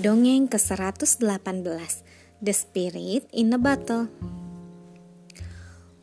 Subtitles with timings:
[0.00, 2.00] Dongeng ke-118
[2.40, 4.08] The Spirit in a Bottle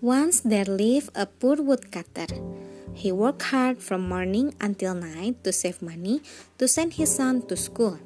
[0.05, 2.29] Once there lived a poor woodcutter.
[2.93, 6.21] He worked hard from morning until night to save money
[6.61, 7.97] to send his son to school.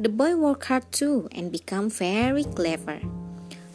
[0.00, 3.04] The boy worked hard too and became very clever.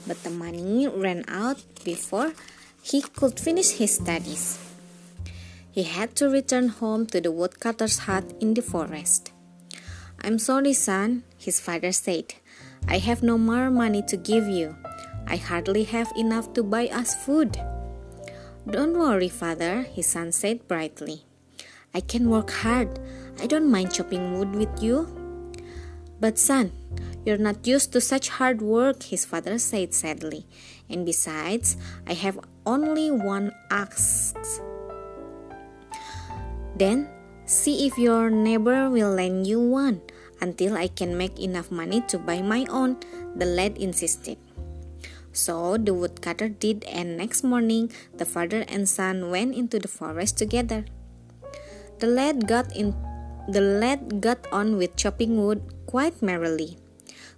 [0.09, 2.33] But the money ran out before
[2.81, 4.57] he could finish his studies.
[5.69, 9.36] He had to return home to the woodcutter's hut in the forest.
[10.21, 12.33] I'm sorry, son, his father said.
[12.87, 14.75] I have no more money to give you.
[15.27, 17.59] I hardly have enough to buy us food.
[18.69, 21.23] Don't worry, father, his son said brightly.
[21.93, 22.99] I can work hard.
[23.39, 25.07] I don't mind chopping wood with you.
[26.19, 26.71] But, son,
[27.25, 30.45] you're not used to such hard work, his father said sadly.
[30.89, 34.33] And besides, I have only one axe.
[36.75, 37.09] Then
[37.47, 40.03] See if your neighbor will lend you one
[40.43, 42.99] until I can make enough money to buy my own,
[43.39, 44.35] the lad insisted.
[45.31, 50.35] So the woodcutter did, and next morning the father and son went into the forest
[50.35, 50.91] together.
[52.03, 52.91] The lad got in
[53.47, 56.75] the lad got on with chopping wood quite merrily.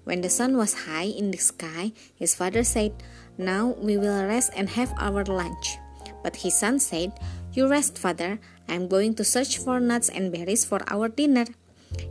[0.09, 2.97] When the sun was high in the sky, his father said,
[3.37, 5.77] Now we will rest and have our lunch.
[6.23, 7.13] But his son said,
[7.53, 8.41] You rest, father.
[8.69, 11.45] I am going to search for nuts and berries for our dinner.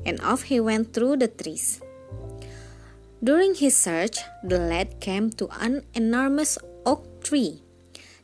[0.05, 1.81] And off he went through the trees.
[3.23, 7.63] During his search, the lad came to an enormous oak tree.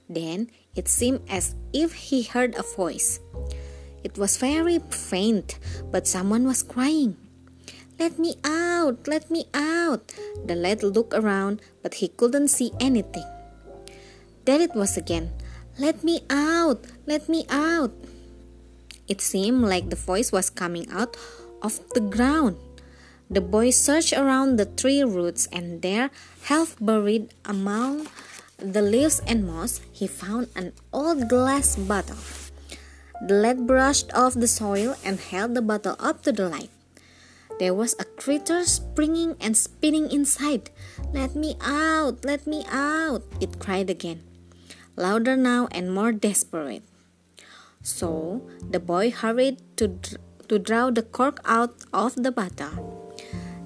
[0.08, 3.20] Then it seemed as if he heard a voice.
[4.02, 5.58] It was very faint,
[5.90, 7.16] but someone was crying.
[7.98, 9.06] Let me out!
[9.06, 10.12] Let me out!
[10.44, 13.24] The lad looked around, but he couldn't see anything.
[14.44, 15.30] There it was again.
[15.78, 16.84] Let me out!
[17.06, 17.94] Let me out!
[19.08, 21.16] It seemed like the voice was coming out
[21.62, 22.56] of the ground.
[23.30, 26.10] The boy searched around the tree roots and there,
[26.44, 28.08] half buried among
[28.58, 32.16] the leaves and moss, he found an old glass bottle.
[33.26, 36.70] The lad brushed off the soil and held the bottle up to the light.
[37.58, 40.70] There was a creature springing and spinning inside.
[41.12, 42.24] Let me out!
[42.24, 43.22] Let me out!
[43.40, 44.22] It cried again
[44.96, 46.82] louder now and more desperate.
[47.84, 49.92] So the boy hurried to,
[50.48, 53.04] to draw the cork out of the bottle.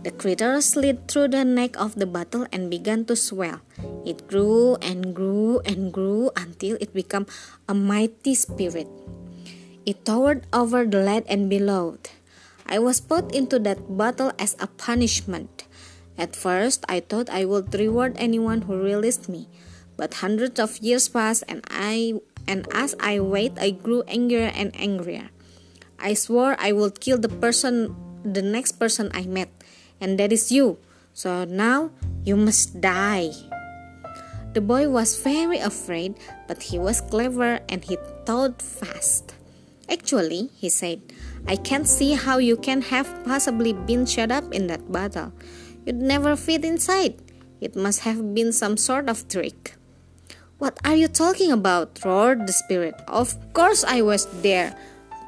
[0.03, 3.63] The creature slid through the neck of the bottle and began to swell.
[4.05, 7.27] It grew and grew and grew until it became
[7.69, 8.91] a mighty spirit.
[9.87, 12.11] It towered over the lad and bellowed.
[12.67, 15.65] I was put into that bottle as a punishment.
[16.19, 19.49] At first, I thought I would reward anyone who released me,
[19.97, 24.73] but hundreds of years passed, and I and as I wait, I grew angrier and
[24.75, 25.29] angrier.
[26.01, 27.95] I swore I would kill the person,
[28.25, 29.53] the next person I met,
[30.01, 30.79] and that is you.
[31.13, 31.91] So now
[32.25, 33.31] you must die.
[34.55, 36.17] The boy was very afraid,
[36.49, 39.35] but he was clever and he thought fast.
[39.91, 41.01] Actually, he said,
[41.47, 45.33] I can't see how you can have possibly been shut up in that bottle.
[45.85, 47.21] You'd never fit inside.
[47.61, 49.78] It must have been some sort of trick.
[50.59, 52.03] What are you talking about?
[52.05, 52.99] roared the spirit.
[53.07, 54.75] Of course I was there.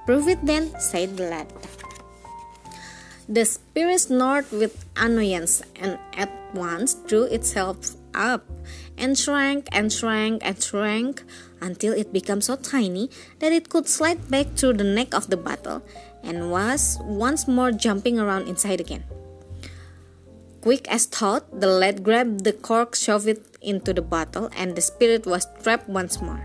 [0.04, 1.46] Prove it then, said the lad.
[3.30, 8.42] The spirit snorted with annoyance and at once drew itself up
[8.98, 11.22] and shrank and shrank and shrank
[11.62, 13.08] until it became so tiny
[13.38, 15.80] that it could slide back through the neck of the bottle
[16.24, 19.04] and was once more jumping around inside again.
[20.60, 24.84] Quick as thought, the lad grabbed the cork, shoved it into the bottle, and the
[24.84, 26.44] spirit was trapped once more.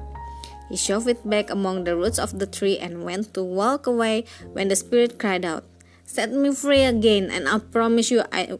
[0.69, 4.23] He shoved it back among the roots of the tree and went to walk away
[4.53, 5.63] when the spirit cried out,
[6.05, 8.57] Set me free again, and I promise you I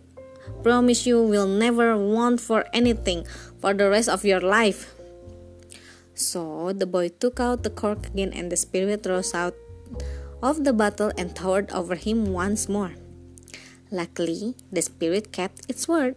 [0.62, 3.26] promise you will never want for anything
[3.62, 4.94] for the rest of your life.
[6.16, 9.56] So the boy took out the cork again, and the spirit rose out
[10.44, 12.92] of the bottle and towered over him once more.
[13.92, 16.16] Luckily, the spirit kept its word.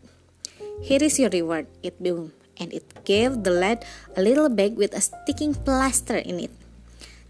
[0.81, 3.85] Here is your reward, it boomed, and it gave the lad
[4.17, 6.51] a little bag with a sticking plaster in it.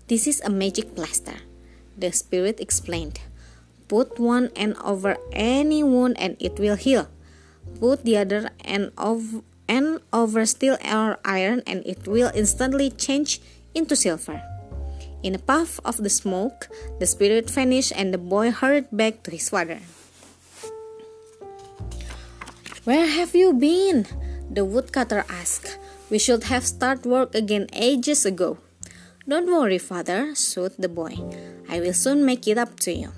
[0.06, 1.42] This is a magic plaster,
[1.96, 3.20] the spirit explained.
[3.88, 7.08] Put one end over any wound and it will heal.
[7.80, 8.92] Put the other end,
[9.68, 13.40] end over steel or iron and it will instantly change
[13.74, 14.40] into silver.
[15.22, 16.68] In a puff of the smoke,
[17.00, 19.80] the spirit vanished and the boy hurried back to his father.
[22.88, 24.08] Where have you been?
[24.48, 25.76] The woodcutter asked.
[26.08, 28.56] We should have started work again ages ago.
[29.28, 31.20] Don't worry, father, soothed the boy.
[31.68, 33.12] I will soon make it up to you.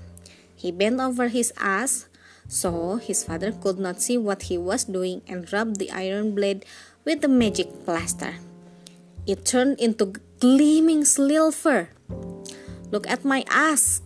[0.59, 2.11] He bent over his ass,
[2.51, 6.67] So his father could not see what he was doing and rubbed the iron blade
[7.07, 8.43] with the magic plaster.
[9.23, 11.95] It turned into gleaming silver.
[12.91, 14.03] Look at my ass,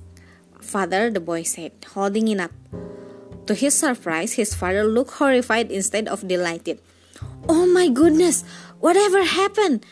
[0.61, 2.53] father, the boy said, holding it up.
[3.47, 6.81] To his surprise, his father looked horrified instead of delighted.
[7.49, 8.45] Oh my goodness,
[8.81, 9.85] whatever happened?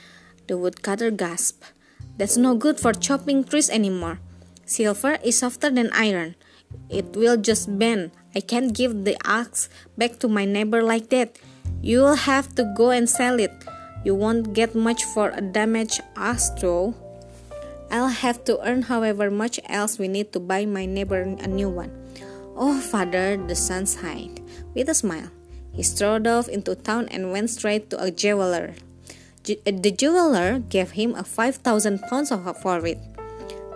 [0.49, 1.73] The woodcutter gasped.
[2.17, 4.21] That's no good for chopping trees anymore.
[4.65, 6.35] Silver is softer than iron.
[6.89, 8.13] It will just bend.
[8.35, 11.37] I can't give the axe back to my neighbor like that.
[11.83, 13.53] You'll have to go and sell it.
[14.05, 16.95] You won't get much for a damaged axe though.
[17.91, 21.69] I'll have to earn however much else we need to buy my neighbor a new
[21.69, 22.02] one.
[22.57, 24.41] Oh, father, the son sighed.
[24.75, 25.31] With a smile,
[25.73, 28.75] he strode off into town and went straight to a jeweler.
[29.49, 32.99] Uh, the jeweler gave him a five thousand pounds for it.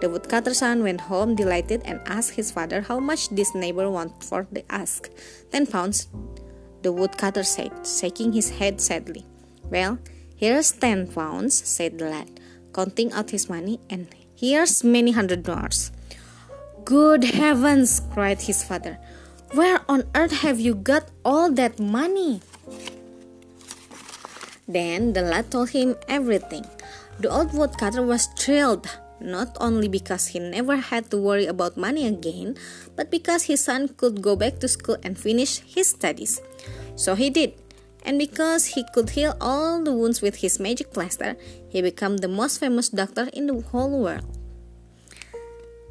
[0.00, 4.22] The woodcutter's son went home delighted and asked his father how much this neighbor wanted
[4.22, 5.08] for the ask.
[5.50, 6.08] Ten pounds,
[6.82, 9.24] the woodcutter said, shaking his head sadly.
[9.70, 9.98] Well,
[10.36, 12.28] here's ten pounds, said the lad,
[12.74, 14.06] counting out his money, and
[14.36, 15.90] here's many hundred dollars.
[16.86, 18.94] Good heavens, cried his father.
[19.50, 22.42] Where on earth have you got all that money?
[24.70, 26.62] Then the lad told him everything.
[27.18, 28.86] The old woodcutter was thrilled
[29.18, 32.54] not only because he never had to worry about money again,
[32.94, 36.40] but because his son could go back to school and finish his studies.
[36.94, 37.58] So he did.
[38.04, 41.34] And because he could heal all the wounds with his magic plaster,
[41.68, 44.22] he became the most famous doctor in the whole world.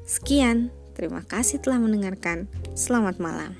[0.08, 2.48] Sekian, terima kasih telah mendengarkan.
[2.74, 3.54] Selamat malam.